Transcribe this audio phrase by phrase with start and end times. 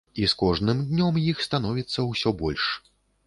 [0.21, 2.65] І з кожным днём іх становіцца ўсё больш.